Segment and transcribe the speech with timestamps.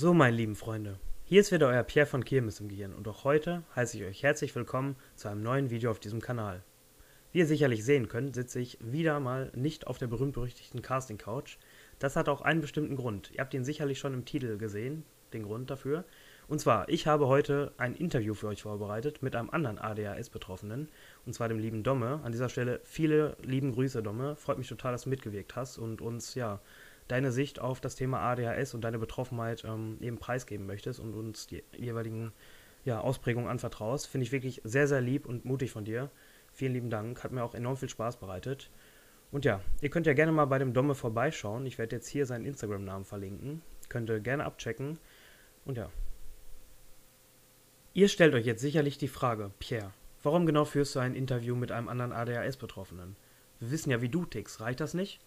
[0.00, 3.24] So, meine lieben Freunde, hier ist wieder euer Pierre von Kirmes im Gehirn und auch
[3.24, 6.62] heute heiße ich euch herzlich willkommen zu einem neuen Video auf diesem Kanal.
[7.32, 11.56] Wie ihr sicherlich sehen könnt, sitze ich wieder mal nicht auf der berühmt-berüchtigten Casting-Couch.
[11.98, 13.32] Das hat auch einen bestimmten Grund.
[13.32, 16.04] Ihr habt ihn sicherlich schon im Titel gesehen, den Grund dafür.
[16.46, 20.90] Und zwar, ich habe heute ein Interview für euch vorbereitet mit einem anderen ADHS-Betroffenen,
[21.26, 22.20] und zwar dem lieben Domme.
[22.22, 24.36] An dieser Stelle viele lieben Grüße, Domme.
[24.36, 26.60] Freut mich total, dass du mitgewirkt hast und uns, ja,
[27.08, 31.46] deine Sicht auf das Thema ADHS und deine Betroffenheit ähm, eben preisgeben möchtest und uns
[31.46, 32.32] die jeweiligen
[32.84, 34.06] ja, Ausprägungen anvertraust.
[34.06, 36.10] Finde ich wirklich sehr, sehr lieb und mutig von dir.
[36.52, 37.24] Vielen lieben Dank.
[37.24, 38.70] Hat mir auch enorm viel Spaß bereitet.
[39.30, 41.66] Und ja, ihr könnt ja gerne mal bei dem Domme vorbeischauen.
[41.66, 43.62] Ich werde jetzt hier seinen Instagram-Namen verlinken.
[43.88, 44.98] Könnt ihr gerne abchecken.
[45.64, 45.90] Und ja,
[47.98, 51.72] Ihr stellt euch jetzt sicherlich die Frage, Pierre, warum genau führst du ein Interview mit
[51.72, 53.16] einem anderen ADHS-Betroffenen?
[53.58, 55.18] Wir wissen ja, wie du tickst, reicht das nicht?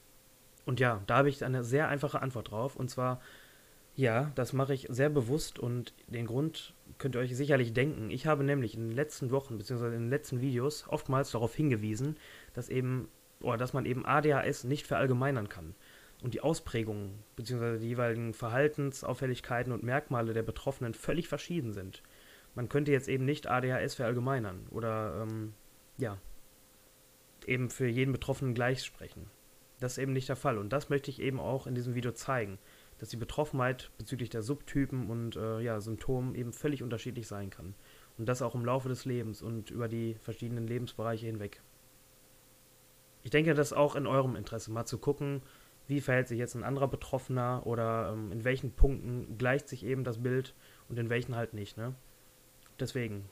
[0.65, 2.75] Und ja, da habe ich eine sehr einfache Antwort drauf.
[2.75, 3.21] Und zwar,
[3.95, 8.11] ja, das mache ich sehr bewusst und den Grund könnt ihr euch sicherlich denken.
[8.11, 9.87] Ich habe nämlich in den letzten Wochen bzw.
[9.87, 12.17] in den letzten Videos oftmals darauf hingewiesen,
[12.53, 13.09] dass eben,
[13.41, 15.75] oder dass man eben ADHS nicht verallgemeinern kann.
[16.21, 17.79] Und die Ausprägungen bzw.
[17.79, 22.03] die jeweiligen Verhaltensauffälligkeiten und Merkmale der Betroffenen völlig verschieden sind
[22.55, 25.53] man könnte jetzt eben nicht ADHS verallgemeinern oder ähm,
[25.97, 26.17] ja,
[27.45, 29.29] eben für jeden Betroffenen gleich sprechen.
[29.81, 30.59] Das ist eben nicht der Fall.
[30.59, 32.59] Und das möchte ich eben auch in diesem Video zeigen,
[32.99, 37.73] dass die Betroffenheit bezüglich der Subtypen und äh, ja, Symptomen eben völlig unterschiedlich sein kann.
[38.19, 41.63] Und das auch im Laufe des Lebens und über die verschiedenen Lebensbereiche hinweg.
[43.23, 45.41] Ich denke, das ist auch in eurem Interesse, mal zu gucken,
[45.88, 50.03] wie verhält sich jetzt ein anderer Betroffener oder ähm, in welchen Punkten gleicht sich eben
[50.03, 50.53] das Bild
[50.89, 51.75] und in welchen halt nicht.
[51.77, 51.95] Ne?
[52.79, 53.25] Deswegen.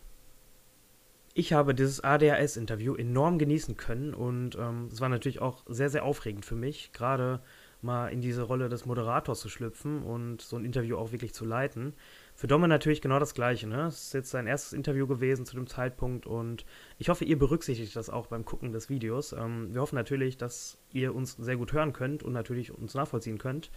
[1.33, 6.03] Ich habe dieses ADHS-Interview enorm genießen können und ähm, es war natürlich auch sehr, sehr
[6.03, 7.41] aufregend für mich, gerade
[7.81, 11.45] mal in diese Rolle des Moderators zu schlüpfen und so ein Interview auch wirklich zu
[11.45, 11.93] leiten.
[12.35, 13.67] Für Domme natürlich genau das Gleiche.
[13.67, 13.83] Ne?
[13.87, 16.65] Es ist jetzt sein erstes Interview gewesen zu dem Zeitpunkt und
[16.97, 19.31] ich hoffe, ihr berücksichtigt das auch beim Gucken des Videos.
[19.33, 23.37] Ähm, wir hoffen natürlich, dass ihr uns sehr gut hören könnt und natürlich uns nachvollziehen
[23.37, 23.71] könnt.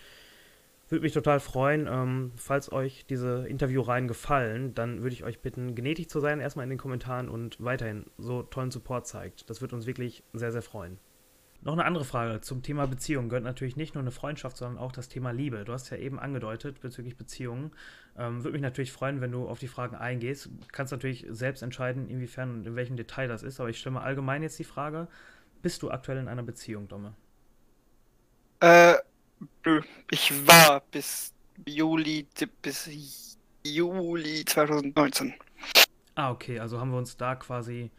[0.92, 5.74] Würde mich total freuen, ähm, falls euch diese Interviewreihen gefallen, dann würde ich euch bitten,
[5.74, 9.48] gnädig zu sein, erstmal in den Kommentaren und weiterhin so tollen Support zeigt.
[9.48, 10.98] Das würde uns wirklich sehr, sehr freuen.
[11.62, 14.92] Noch eine andere Frage zum Thema Beziehung gehört natürlich nicht nur eine Freundschaft, sondern auch
[14.92, 15.64] das Thema Liebe.
[15.64, 17.70] Du hast ja eben angedeutet bezüglich Beziehungen.
[18.18, 20.50] Ähm, würde mich natürlich freuen, wenn du auf die Fragen eingehst.
[20.72, 24.02] Kannst natürlich selbst entscheiden, inwiefern und in welchem Detail das ist, aber ich stelle mal
[24.02, 25.08] allgemein jetzt die Frage:
[25.62, 27.14] Bist du aktuell in einer Beziehung, Domme?
[28.60, 28.96] Äh,
[30.10, 31.32] ich war bis
[31.66, 32.26] Juli,
[32.60, 35.34] bis Juli 2019.
[36.14, 37.90] Ah, okay, also haben wir uns da quasi,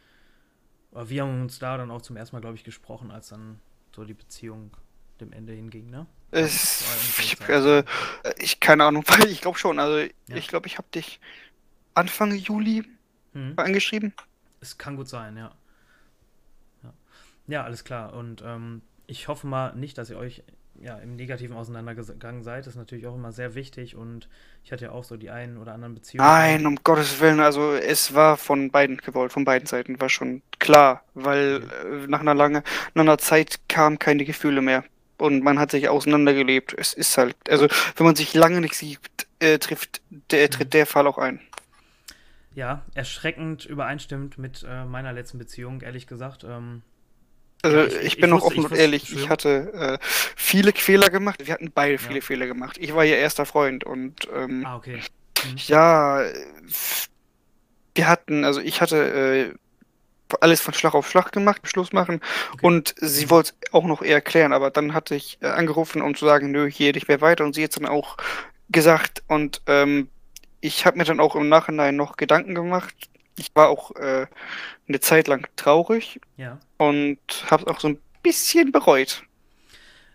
[0.92, 3.60] wir haben uns da dann auch zum ersten Mal, glaube ich, gesprochen, als dann
[3.96, 4.72] so die Beziehung
[5.20, 6.06] dem Ende hinging, ne?
[6.32, 6.84] Es,
[7.20, 7.84] ich, also, äh,
[8.38, 10.36] ich, keine Ahnung, ich glaube schon, also, ja.
[10.36, 11.20] ich glaube, ich habe dich
[11.94, 12.84] Anfang Juli
[13.34, 13.54] hm.
[13.56, 14.14] angeschrieben.
[14.60, 15.56] Es kann gut sein, ja.
[16.84, 16.94] Ja,
[17.48, 20.44] ja alles klar, und ähm, ich hoffe mal nicht, dass ihr euch
[20.82, 24.28] ja, im Negativen auseinandergegangen seid, ist natürlich auch immer sehr wichtig und
[24.64, 26.28] ich hatte ja auch so die einen oder anderen Beziehungen.
[26.28, 30.42] Nein, um Gottes Willen, also es war von beiden gewollt, von beiden Seiten war schon
[30.60, 32.04] klar, weil okay.
[32.04, 32.64] Äh, nach einer langen,
[32.94, 34.84] nach einer Zeit kamen keine Gefühle mehr
[35.18, 36.76] und man hat sich auseinandergelebt.
[36.78, 39.00] Es ist halt, also wenn man sich lange nicht sieht,
[39.40, 40.02] äh, trifft,
[40.32, 40.72] der, tritt mhm.
[40.72, 41.40] der Fall auch ein.
[42.56, 46.44] Ja, erschreckend übereinstimmt mit äh, meiner letzten Beziehung, ehrlich gesagt.
[46.44, 46.84] Ähm,
[47.64, 51.46] also ich, ich, bin ich noch offen und ehrlich, ich hatte äh, viele Fehler gemacht.
[51.46, 52.22] Wir hatten beide viele ja.
[52.22, 52.78] Fehler gemacht.
[52.80, 54.98] Ich war ihr erster Freund und ähm, ah, okay.
[55.46, 55.58] Mhm.
[55.68, 56.24] ja,
[57.96, 59.54] wir hatten, also ich hatte äh,
[60.42, 62.22] alles von Schlag auf Schlag gemacht, Schluss machen
[62.54, 62.66] okay.
[62.66, 66.16] und sie wollte es auch noch eher klären, aber dann hatte ich äh, angerufen, um
[66.16, 68.18] zu sagen, nö, hier nicht mehr weiter und sie hat dann auch
[68.70, 70.10] gesagt und ähm,
[70.62, 72.96] ich habe mir dann auch im Nachhinein noch Gedanken gemacht,
[73.38, 74.28] ich war auch äh,
[74.88, 76.60] eine Zeit lang traurig ja.
[76.78, 77.18] und
[77.50, 79.24] habe es auch so ein bisschen bereut,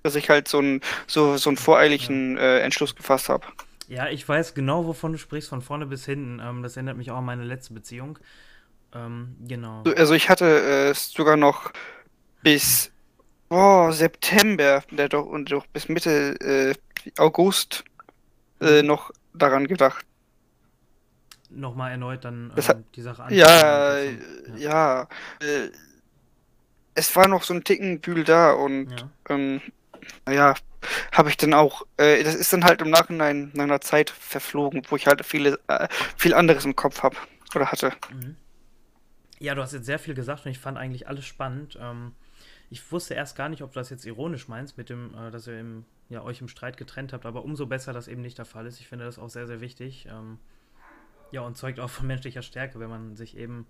[0.03, 3.47] dass ich halt so, ein, so, so einen voreiligen äh, Entschluss gefasst habe.
[3.89, 6.41] Ja, ich weiß genau, wovon du sprichst, von vorne bis hinten.
[6.41, 8.19] Ähm, das erinnert mich auch an meine letzte Beziehung.
[8.95, 9.83] Ähm, genau.
[9.97, 11.73] Also ich hatte äh, sogar noch
[12.43, 12.91] bis
[13.51, 16.75] oh, September der doch, und doch bis Mitte äh,
[17.19, 17.85] August
[18.61, 18.89] äh, mhm.
[18.89, 20.05] noch daran gedacht,
[21.51, 23.39] nochmal erneut dann ähm, die Sache anschauen.
[23.39, 24.17] Ja, ja,
[24.57, 25.03] ja.
[25.41, 25.71] Äh,
[26.95, 29.61] es war noch so ein Tickenbühl da und ja, ähm,
[30.27, 30.55] naja,
[31.13, 34.83] habe ich dann auch, äh, das ist dann halt im Nachhinein nach einer Zeit verflogen,
[34.89, 37.17] wo ich halt viele, äh, viel anderes im Kopf habe
[37.55, 37.93] oder hatte.
[38.13, 38.37] Mhm.
[39.39, 41.79] Ja, du hast jetzt sehr viel gesagt und ich fand eigentlich alles spannend.
[41.81, 42.13] Ähm,
[42.71, 45.47] ich wusste erst gar nicht, ob du das jetzt ironisch meinst, mit dem, äh, dass
[45.47, 48.47] wir im ja, euch im Streit getrennt habt, aber umso besser, dass eben nicht der
[48.47, 48.81] Fall ist.
[48.81, 50.09] Ich finde das auch sehr, sehr wichtig.
[50.11, 50.39] Ähm,
[51.31, 53.67] ja, und zeugt auch von menschlicher Stärke, wenn man sich eben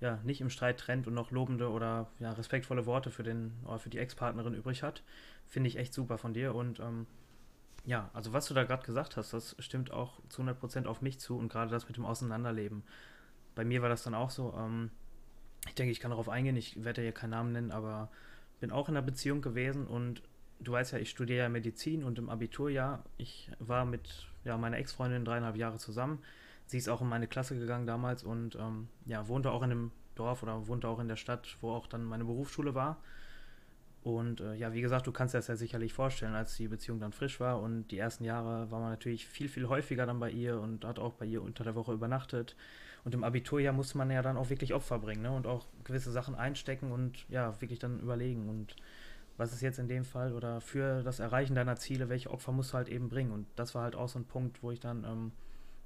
[0.00, 3.90] ja, nicht im Streit trennt und noch lobende oder ja, respektvolle Worte für, den, für
[3.90, 5.02] die Ex-Partnerin übrig hat.
[5.46, 6.54] Finde ich echt super von dir.
[6.54, 7.06] Und ähm,
[7.84, 11.20] ja, also was du da gerade gesagt hast, das stimmt auch zu 100% auf mich
[11.20, 12.82] zu und gerade das mit dem Auseinanderleben.
[13.54, 14.90] Bei mir war das dann auch so, ähm,
[15.66, 18.10] ich denke, ich kann darauf eingehen, ich werde hier keinen Namen nennen, aber
[18.60, 20.22] bin auch in einer Beziehung gewesen und
[20.60, 24.78] du weißt ja, ich studiere ja Medizin und im Abiturjahr, ich war mit ja, meiner
[24.78, 26.20] Ex-Freundin dreieinhalb Jahre zusammen
[26.70, 29.90] sie ist auch in meine Klasse gegangen damals und ähm, ja, wohnte auch in einem
[30.14, 32.98] Dorf oder wohnte auch in der Stadt, wo auch dann meine Berufsschule war.
[34.02, 37.00] Und äh, ja, wie gesagt, du kannst dir das ja sicherlich vorstellen, als die Beziehung
[37.00, 40.30] dann frisch war und die ersten Jahre war man natürlich viel, viel häufiger dann bei
[40.30, 42.54] ihr und hat auch bei ihr unter der Woche übernachtet.
[43.04, 45.32] Und im Abiturjahr musste man ja dann auch wirklich Opfer bringen ne?
[45.32, 48.48] und auch gewisse Sachen einstecken und ja, wirklich dann überlegen.
[48.48, 48.76] Und
[49.36, 52.72] was ist jetzt in dem Fall oder für das Erreichen deiner Ziele, welche Opfer musst
[52.72, 53.32] du halt eben bringen?
[53.32, 55.32] Und das war halt auch so ein Punkt, wo ich dann ähm,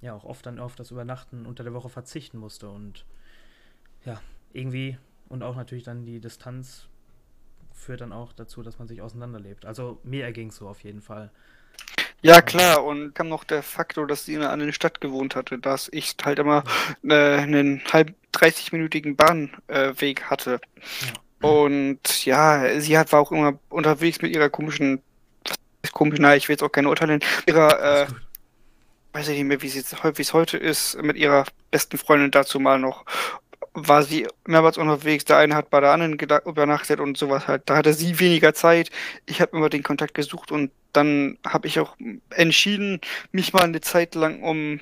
[0.04, 3.04] ja auch oft dann auf das Übernachten unter der Woche verzichten musste und
[4.04, 4.20] ja,
[4.52, 4.98] irgendwie
[5.28, 6.86] und auch natürlich dann die Distanz
[7.72, 9.64] führt dann auch dazu, dass man sich auseinanderlebt.
[9.64, 11.30] Also mir erging es so auf jeden Fall.
[12.22, 15.58] Ja, klar, und kam noch der Faktor, dass sie in einer anderen Stadt gewohnt hatte,
[15.58, 16.64] dass ich halt immer
[17.02, 20.60] äh, einen halb 30-minütigen Bahnweg äh, hatte.
[21.42, 21.50] Ja.
[21.50, 25.02] Und ja, sie hat, war auch immer unterwegs mit ihrer komischen,
[25.92, 28.06] komisch, nein, ich will jetzt auch keine urteilen, ihrer äh,
[29.14, 29.68] weiß ich nicht mehr, wie
[30.22, 33.04] es heute ist, mit ihrer besten Freundin dazu mal noch
[33.74, 35.24] war sie mehrmals unterwegs.
[35.24, 36.16] Der eine hat bei der anderen
[36.46, 37.62] übernachtet und sowas halt.
[37.66, 38.90] Da hatte sie weniger Zeit.
[39.26, 41.96] Ich habe immer den Kontakt gesucht und dann habe ich auch
[42.30, 43.00] entschieden,
[43.32, 44.80] mich mal eine Zeit lang um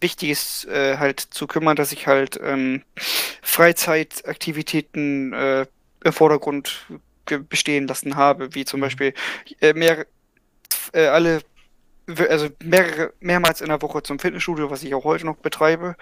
[0.00, 2.82] Wichtiges äh, halt zu kümmern, dass ich halt ähm,
[3.40, 5.66] Freizeitaktivitäten äh,
[6.02, 6.86] im Vordergrund
[7.48, 8.82] bestehen lassen habe, wie zum mhm.
[8.82, 9.14] Beispiel
[9.60, 10.06] äh, mehr
[10.92, 11.40] äh, alle
[12.06, 15.96] also mehrere, mehrmals in der Woche zum Fitnessstudio, was ich auch heute noch betreibe.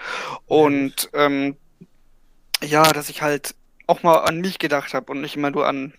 [0.47, 1.57] Und ähm,
[2.63, 3.55] ja, dass ich halt
[3.87, 5.95] auch mal an mich gedacht habe und nicht immer nur an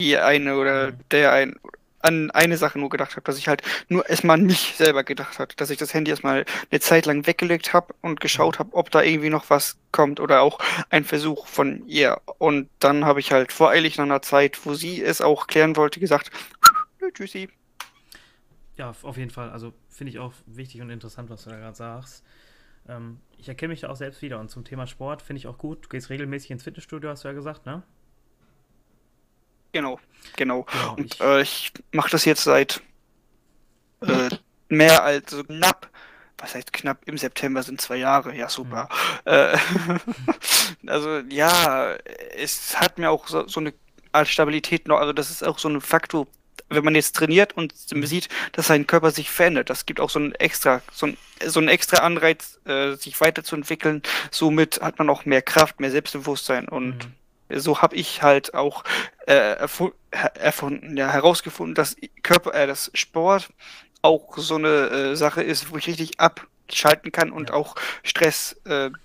[0.00, 1.56] die eine oder der ein
[2.02, 5.38] an eine Sache nur gedacht habe, dass ich halt nur erstmal an mich selber gedacht
[5.38, 8.90] habe, dass ich das Handy erstmal eine Zeit lang weggelegt habe und geschaut habe, ob
[8.90, 10.58] da irgendwie noch was kommt oder auch
[10.88, 12.20] ein Versuch von ihr.
[12.38, 16.00] Und dann habe ich halt voreilig nach einer Zeit, wo sie es auch klären wollte,
[16.00, 16.30] gesagt,
[17.14, 17.50] tschüssi,
[18.80, 19.50] ja, auf jeden Fall.
[19.50, 22.24] Also finde ich auch wichtig und interessant, was du da gerade sagst.
[22.88, 24.40] Ähm, ich erkenne mich da auch selbst wieder.
[24.40, 25.84] Und zum Thema Sport finde ich auch gut.
[25.84, 27.82] Du gehst regelmäßig ins Fitnessstudio, hast du ja gesagt, ne?
[29.72, 30.00] Genau,
[30.34, 30.62] genau.
[30.64, 32.82] genau und ich, äh, ich mache das jetzt seit
[34.00, 34.30] äh,
[34.70, 35.90] mehr als so knapp,
[36.38, 38.88] was heißt knapp, im September sind zwei Jahre, ja super.
[39.26, 39.52] Ja.
[39.52, 39.58] Äh,
[40.86, 41.94] also ja,
[42.34, 43.74] es hat mir auch so, so eine
[44.10, 46.26] Art Stabilität noch, also das ist auch so ein Faktor,
[46.70, 48.06] wenn man jetzt trainiert und mhm.
[48.06, 51.60] sieht, dass sein Körper sich verändert, das gibt auch so einen extra, so einen, so
[51.60, 54.02] einen extra Anreiz, äh, sich weiterzuentwickeln.
[54.30, 56.96] Somit hat man auch mehr Kraft, mehr Selbstbewusstsein und
[57.48, 57.60] mhm.
[57.60, 58.84] so habe ich halt auch
[59.26, 59.56] äh,
[60.34, 63.50] erfunden, ja, herausgefunden, dass Körper, äh, dass Sport
[64.02, 67.56] auch so eine äh, Sache ist, wo ich richtig abschalten kann und ja.
[67.56, 68.96] auch Stress äh, mhm.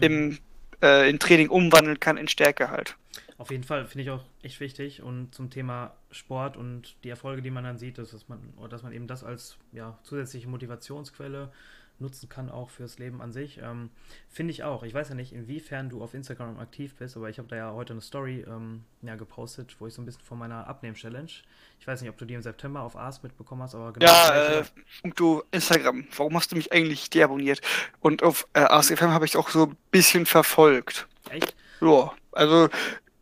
[0.00, 0.38] im
[0.82, 2.96] äh, in Training umwandeln kann in Stärke halt.
[3.42, 7.42] Auf jeden Fall finde ich auch echt wichtig und zum Thema Sport und die Erfolge,
[7.42, 8.38] die man dann sieht, dass man,
[8.70, 11.50] dass man eben das als ja, zusätzliche Motivationsquelle
[11.98, 13.58] nutzen kann, auch fürs Leben an sich.
[13.60, 13.90] Ähm,
[14.28, 14.84] Finde ich auch.
[14.84, 17.72] Ich weiß ja nicht, inwiefern du auf Instagram aktiv bist, aber ich habe da ja
[17.72, 21.32] heute eine Story ähm, ja, gepostet, wo ich so ein bisschen von meiner Abnehm-Challenge.
[21.80, 24.06] Ich weiß nicht, ob du die im September auf Ars mitbekommen hast, aber genau.
[24.06, 24.64] Ja, äh,
[25.02, 27.60] und du, Instagram, warum hast du mich eigentlich deabonniert?
[27.98, 31.08] Und auf äh, Ars FM habe ich auch so ein bisschen verfolgt.
[31.28, 31.56] Echt?
[31.80, 32.68] Ja, also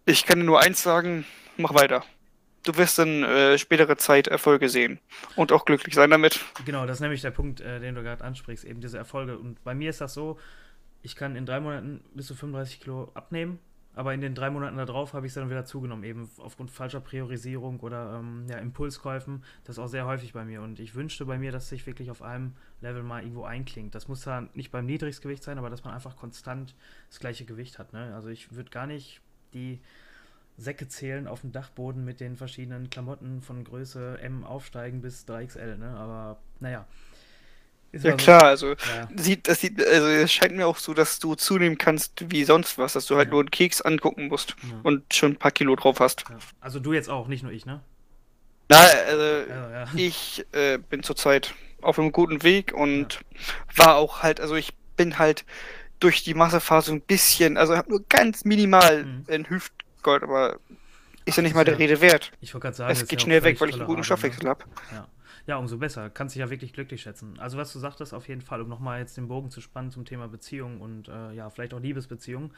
[0.06, 1.24] ich kann nur eins sagen,
[1.56, 2.04] mach weiter.
[2.62, 4.98] Du wirst in äh, spätere Zeit Erfolge sehen
[5.34, 6.40] und auch glücklich sein damit.
[6.66, 9.38] Genau, das ist nämlich der Punkt, äh, den du gerade ansprichst, eben diese Erfolge.
[9.38, 10.38] Und bei mir ist das so,
[11.02, 13.58] ich kann in drei Monaten bis zu 35 Kilo abnehmen,
[13.94, 17.00] aber in den drei Monaten darauf habe ich es dann wieder zugenommen, eben aufgrund falscher
[17.00, 19.42] Priorisierung oder ähm, ja, Impulskäufen.
[19.64, 20.60] Das ist auch sehr häufig bei mir.
[20.60, 23.94] Und ich wünschte bei mir, dass sich wirklich auf einem Level mal irgendwo einklingt.
[23.94, 26.74] Das muss dann nicht beim Niedrigstgewicht sein, aber dass man einfach konstant
[27.08, 27.92] das gleiche Gewicht hat.
[27.92, 28.14] Ne?
[28.14, 29.22] Also ich würde gar nicht
[29.54, 29.80] die
[30.56, 35.76] Säcke zählen auf dem Dachboden mit den verschiedenen Klamotten von Größe M aufsteigen bis 3XL,
[35.76, 35.96] ne?
[35.96, 36.86] Aber naja.
[37.92, 38.68] Ist ja klar, so.
[38.68, 39.08] also ja.
[39.16, 42.78] sieht, das sieht, also es scheint mir auch so, dass du zunehmen kannst wie sonst
[42.78, 43.32] was, dass du halt ja.
[43.32, 44.78] nur einen Keks angucken musst ja.
[44.84, 46.24] und schon ein paar Kilo drauf hast.
[46.60, 47.80] Also du jetzt auch, nicht nur ich, ne?
[48.68, 48.78] Na,
[49.08, 53.20] also ich äh, bin zurzeit auf einem guten Weg und
[53.74, 55.44] war auch halt, also ich bin halt
[56.00, 59.24] durch die Massephase ein bisschen, also habe nur ganz minimal mhm.
[59.28, 60.58] in Hüftgold, aber
[61.26, 62.32] ist ja nicht mal der Rede wert.
[62.40, 64.50] Ich wollte gerade sagen, es geht schnell weg, weil ich einen guten Stoffwechsel ne?
[64.50, 64.64] habe.
[64.92, 65.08] Ja.
[65.46, 66.10] ja, umso besser.
[66.10, 67.38] Kannst dich ja wirklich glücklich schätzen.
[67.38, 70.04] Also, was du sagtest, auf jeden Fall, um nochmal jetzt den Bogen zu spannen zum
[70.04, 72.52] Thema Beziehung und äh, ja, vielleicht auch Liebesbeziehung.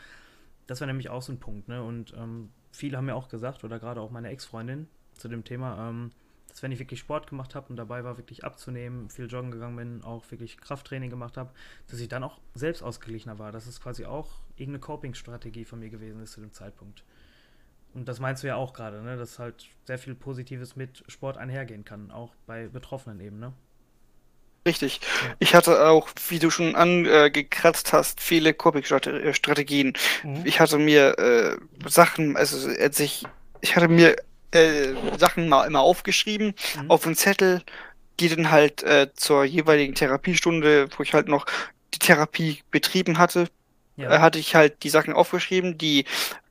[0.68, 1.82] Das war nämlich auch so ein Punkt, ne?
[1.82, 5.88] Und ähm, viele haben mir auch gesagt, oder gerade auch meine Ex-Freundin zu dem Thema,
[5.88, 6.12] ähm,
[6.52, 9.76] dass wenn ich wirklich Sport gemacht habe und dabei war, wirklich abzunehmen, viel joggen gegangen
[9.76, 11.50] bin, auch wirklich Krafttraining gemacht habe,
[11.90, 13.52] dass ich dann auch selbst ausgeglichener war.
[13.52, 17.04] Das ist quasi auch irgendeine Coping-Strategie von mir gewesen ist zu dem Zeitpunkt.
[17.94, 19.16] Und das meinst du ja auch gerade, ne?
[19.16, 23.54] dass halt sehr viel Positives mit Sport einhergehen kann, auch bei Betroffenen eben, ne?
[24.66, 25.00] Richtig.
[25.02, 25.34] Ja.
[25.40, 29.94] Ich hatte auch, wie du schon angekratzt hast, viele Coping-Strategien.
[30.22, 30.42] Mhm.
[30.44, 31.56] Ich hatte mir äh,
[31.88, 33.24] Sachen, also als ich,
[33.60, 34.14] ich hatte mir
[34.52, 36.90] äh, Sachen mal immer aufgeschrieben mhm.
[36.90, 37.62] auf einen Zettel,
[38.20, 41.46] die dann halt äh, zur jeweiligen Therapiestunde, wo ich halt noch
[41.94, 43.48] die Therapie betrieben hatte,
[43.96, 44.10] ja.
[44.10, 46.04] äh, hatte ich halt die Sachen aufgeschrieben, die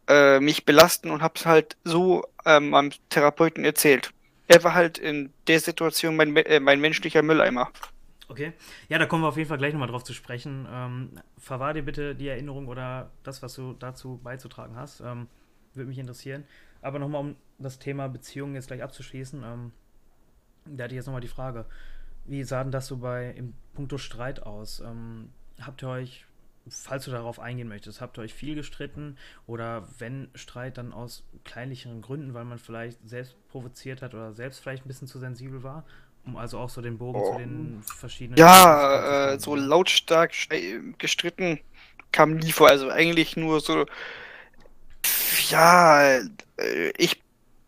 [0.07, 4.11] äh, mich belasten und hab's halt so ähm, meinem Therapeuten erzählt.
[4.47, 7.71] Er war halt in der Situation mein, äh, mein menschlicher Mülleimer.
[8.27, 8.53] Okay.
[8.87, 10.67] Ja, da kommen wir auf jeden Fall gleich nochmal drauf zu sprechen.
[10.71, 15.01] Ähm, verwahr dir bitte die Erinnerung oder das, was du dazu beizutragen hast.
[15.01, 15.27] Ähm,
[15.73, 16.45] würde mich interessieren.
[16.81, 19.71] Aber nochmal, um das Thema Beziehungen jetzt gleich abzuschließen, ähm,
[20.65, 21.65] da hatte ich jetzt nochmal die Frage,
[22.25, 24.79] wie sah denn das so bei im Punkto Streit aus?
[24.79, 26.25] Ähm, habt ihr euch,
[26.69, 31.23] falls du darauf eingehen möchtest, habt ihr euch viel gestritten oder wenn Streit dann aus
[31.43, 35.63] kleinlicheren Gründen, weil man vielleicht selbst provoziert hat oder selbst vielleicht ein bisschen zu sensibel
[35.63, 35.85] war?
[36.23, 37.31] Um also auch so den Bogen oh.
[37.31, 38.37] zu den verschiedenen.
[38.37, 40.33] Ja, äh, so lautstark
[40.99, 41.59] gestritten
[42.11, 42.69] kam nie vor.
[42.69, 43.87] Also eigentlich nur so
[45.51, 46.17] ja,
[46.57, 47.21] äh, ich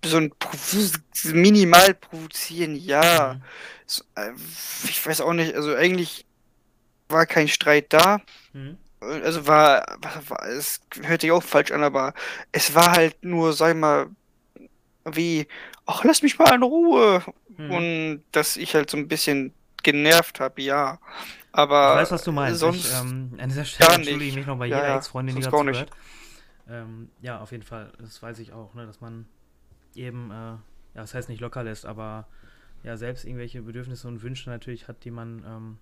[0.05, 0.33] so ein
[1.31, 3.35] minimal provozieren, ja.
[3.35, 3.41] Mhm.
[3.85, 4.31] So, äh,
[4.85, 6.25] ich weiß auch nicht, also eigentlich
[7.09, 8.19] war kein Streit da.
[8.53, 8.77] Mhm.
[8.99, 12.13] Also war, war, es hört sich auch falsch an, aber
[12.51, 14.07] es war halt nur, sag mal,
[15.05, 15.47] wie,
[15.85, 17.23] ach, lass mich mal in Ruhe.
[17.57, 17.71] Mhm.
[17.71, 20.99] Und dass ich halt so ein bisschen genervt habe, ja.
[21.51, 22.59] Aber ich weiß, was du meinst.
[22.59, 25.41] Sonst ich, ähm, an dieser Stelle entschuldige ich mich noch bei ja, jeder Ex-Freundin, die
[25.41, 25.91] dazu hört.
[26.69, 27.91] Ähm, ja, auf jeden Fall.
[27.99, 29.25] Das weiß ich auch, ne, dass man
[29.95, 30.61] eben, äh, ja,
[30.93, 32.27] das heißt nicht locker lässt, aber
[32.83, 35.77] ja, selbst irgendwelche Bedürfnisse und Wünsche natürlich hat, die man, ähm,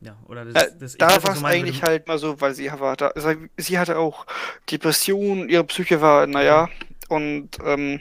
[0.00, 2.96] ja, oder das, äh, das Da war es eigentlich halt mal so, weil sie war
[2.96, 3.12] da,
[3.56, 4.26] sie hatte auch
[4.70, 6.68] Depressionen, ihre Psyche war, naja,
[7.08, 8.00] und ähm,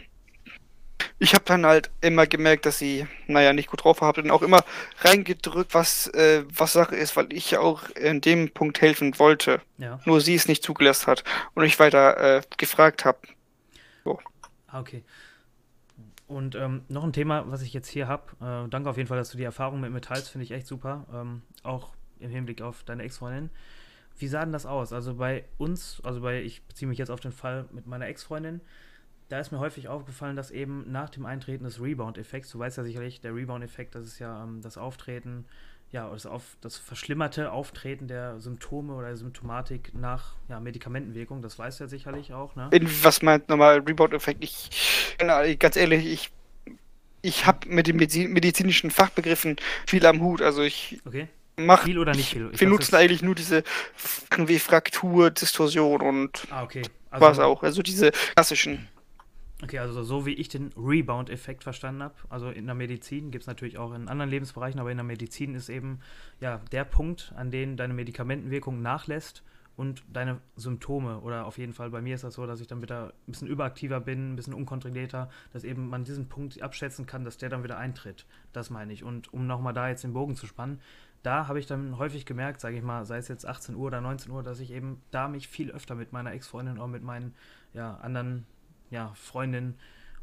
[1.20, 4.32] ich habe dann halt immer gemerkt, dass sie, naja, nicht gut drauf war, habe dann
[4.32, 4.64] auch immer
[5.00, 9.62] reingedrückt, was, äh, was Sache ist, weil ich ja auch in dem Punkt helfen wollte.
[9.78, 10.00] Ja.
[10.06, 11.24] Nur sie es nicht zugelassen hat
[11.56, 13.20] und ich weiter äh, gefragt habe.
[14.04, 14.20] So.
[14.68, 15.04] Ah, okay.
[16.28, 18.34] Und ähm, noch ein Thema, was ich jetzt hier habe.
[18.42, 20.68] Äh, danke auf jeden Fall, dass du die Erfahrung mit mir teilst, finde ich echt
[20.68, 21.06] super.
[21.14, 23.50] Ähm, auch im Hinblick auf deine Ex-Freundin.
[24.20, 24.94] Wie sah denn das aus?
[24.94, 28.62] Also bei uns, also bei, ich beziehe mich jetzt auf den Fall mit meiner Ex-Freundin,
[29.30, 32.84] da ist mir häufig aufgefallen, dass eben nach dem Eintreten des Rebound-Effekts, du weißt ja
[32.84, 35.46] sicherlich, der Rebound-Effekt, das ist ja ähm, das Auftreten,
[35.92, 41.58] ja, das, auf, das verschlimmerte Auftreten der Symptome oder der Symptomatik nach ja, Medikamentenwirkung, das
[41.58, 42.70] weißt du ja sicherlich auch, ne?
[43.04, 44.44] Was meint nochmal Rebound-Effekt?
[44.44, 45.18] Ich,
[45.60, 46.32] ganz ehrlich, ich,
[47.22, 49.58] ich habe mit den medizinischen Fachbegriffen
[49.88, 51.28] viel am Hut, also ich okay.
[51.58, 52.50] mach, viel oder nicht viel?
[52.54, 53.64] Ich wir nutzen eigentlich nur diese
[54.38, 56.84] wie Fraktur, Distorsion und ah, okay.
[57.10, 58.88] also, was auch, also diese klassischen
[59.64, 63.48] Okay, also so wie ich den Rebound-Effekt verstanden habe, also in der Medizin gibt es
[63.48, 66.00] natürlich auch in anderen Lebensbereichen, aber in der Medizin ist eben
[66.40, 69.44] ja der Punkt, an dem deine Medikamentenwirkung nachlässt
[69.76, 72.84] und deine Symptome, oder auf jeden Fall bei mir ist das so, dass ich dann
[72.84, 77.24] wieder ein bisschen überaktiver bin, ein bisschen unkontrollierter, dass eben man diesen Punkt abschätzen kann,
[77.24, 78.28] dass der dann wieder eintritt.
[78.54, 79.04] Das meine ich.
[79.04, 80.82] Und um nochmal da jetzt den Bogen zu spannen,
[81.24, 84.02] da habe ich dann häufig gemerkt, sage ich mal, sei es jetzt 18 Uhr oder
[84.02, 87.34] 19 Uhr, dass ich eben da mich viel öfter mit meiner Ex-Freundin oder mit meinen
[87.74, 88.46] ja, anderen
[88.90, 89.76] ja, Freundin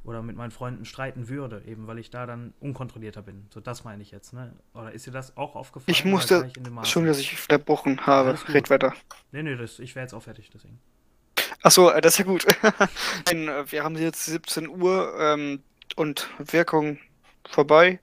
[0.04, 3.46] oder mit meinen Freunden streiten würde, eben weil ich da dann unkontrollierter bin.
[3.52, 4.52] So, das meine ich jetzt, ne?
[4.74, 5.90] Oder ist dir das auch aufgefallen?
[5.90, 6.50] Ich musste
[6.82, 8.38] schon, dass ich verbrochen habe.
[8.48, 8.92] Red weiter.
[9.32, 10.78] Nee, nee, das, ich wäre jetzt auch fertig, deswegen.
[11.62, 12.46] Achso, äh, das ist ja gut.
[13.30, 15.62] Äh, wir haben jetzt 17 Uhr ähm,
[15.96, 16.98] und Wirkung
[17.48, 17.98] vorbei.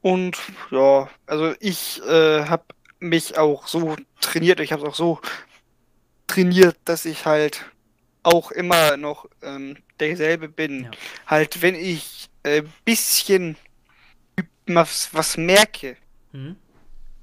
[0.00, 0.38] Und
[0.70, 2.64] ja, also ich äh, habe
[3.00, 5.20] mich auch so trainiert, ich habe es auch so
[6.26, 7.64] trainiert, dass ich halt
[8.22, 10.84] auch immer noch ähm, derselbe bin.
[10.84, 10.90] Ja.
[11.26, 13.56] Halt, wenn ich ein äh, bisschen
[14.66, 15.96] was, was merke
[16.32, 16.56] mhm.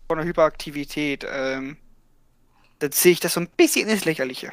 [0.08, 1.78] von der Hyperaktivität, ähm,
[2.80, 4.52] dann sehe ich das so ein bisschen ins Lächerliche.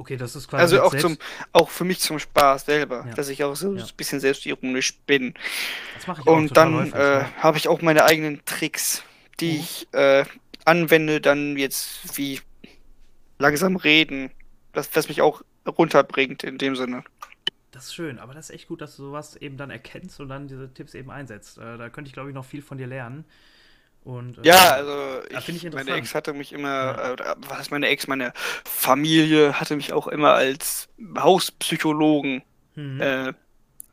[0.00, 0.62] Okay, das ist quasi.
[0.62, 1.18] Also auch zum,
[1.52, 3.14] auch für mich zum Spaß selber, ja.
[3.14, 3.82] dass ich auch so ja.
[3.82, 5.34] ein bisschen selbstironisch bin.
[5.96, 7.32] Das mache ich auch Und dann häufig, äh, ja.
[7.38, 9.02] habe ich auch meine eigenen Tricks,
[9.40, 9.60] die mhm.
[9.60, 10.24] ich äh,
[10.64, 12.40] anwende, dann jetzt wie
[13.38, 14.30] langsam reden,
[14.72, 17.02] das, was mich auch runterbringt in dem Sinne.
[17.78, 20.28] Das ist schön, aber das ist echt gut, dass du sowas eben dann erkennst und
[20.28, 21.58] dann diese Tipps eben einsetzt.
[21.58, 23.24] Äh, da könnte ich, glaube ich, noch viel von dir lernen.
[24.02, 27.12] Und, äh, ja, also ich, ich meine Ex hatte mich immer, ja.
[27.12, 28.32] äh, was heißt meine Ex, meine
[28.64, 32.42] Familie hatte mich auch immer als Hauspsychologen
[32.74, 33.00] mhm.
[33.00, 33.32] äh,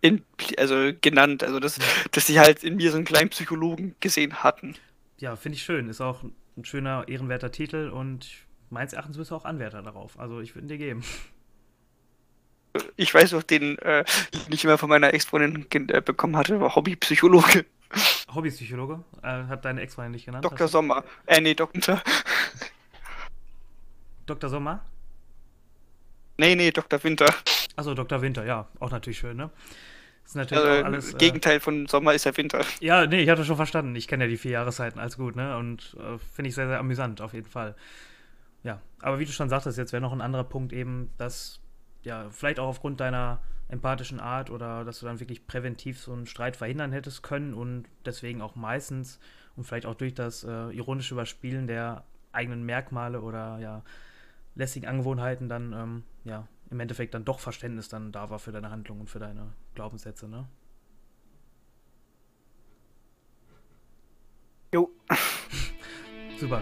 [0.01, 0.25] in,
[0.57, 1.43] also genannt.
[1.43, 1.83] Also dass, mhm.
[2.09, 4.73] dass sie halt in mir so einen kleinen Psychologen gesehen hatten.
[5.19, 5.89] Ja, finde ich schön.
[5.89, 6.23] Ist auch
[6.57, 8.31] ein schöner, ehrenwerter Titel und
[8.71, 10.19] meines Erachtens bist du auch Anwärter darauf.
[10.19, 11.03] Also ich würde ihn dir geben.
[12.95, 14.03] Ich weiß auch, den, äh,
[14.33, 17.65] den ich immer von meiner Ex-Freundin äh, bekommen hatte, war Hobbypsychologe.
[18.33, 19.03] Hobbypsychologe?
[19.21, 20.45] Äh, hat deine Ex-Freundin nicht genannt?
[20.45, 20.67] Dr.
[20.67, 21.03] Sommer.
[21.25, 22.01] Äh, nee, Dr.
[24.25, 24.49] Dr.
[24.49, 24.81] Sommer?
[26.37, 27.03] Nee, nee, Dr.
[27.03, 27.33] Winter.
[27.75, 28.21] Achso, Dr.
[28.21, 29.49] Winter, ja, auch natürlich schön, ne?
[30.23, 31.13] Das ist natürlich also, alles.
[31.13, 32.61] Äh, Gegenteil von Sommer ist ja Winter.
[32.79, 33.95] Ja, nee, ich hatte schon verstanden.
[33.95, 35.55] Ich kenne ja die vier Jahreszeiten als gut, ne?
[35.57, 37.75] Und äh, finde ich sehr, sehr amüsant, auf jeden Fall.
[38.63, 41.59] Ja, aber wie du schon sagtest, jetzt wäre noch ein anderer Punkt eben, dass,
[42.05, 46.27] ja, vielleicht auch aufgrund deiner empathischen Art oder dass du dann wirklich präventiv so einen
[46.27, 49.19] Streit verhindern hättest können und deswegen auch meistens
[49.55, 53.81] und vielleicht auch durch das äh, ironische Überspielen der eigenen Merkmale oder ja
[54.53, 58.71] lästigen Angewohnheiten dann ähm, ja im Endeffekt dann doch Verständnis dann da war für deine
[58.71, 60.47] Handlung und für deine Glaubenssätze, ne?
[64.73, 64.91] Jo.
[66.39, 66.61] Super.